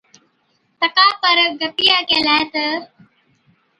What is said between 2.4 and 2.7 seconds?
تہ،